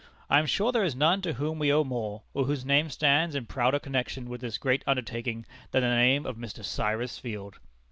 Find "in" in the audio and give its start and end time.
3.35-3.45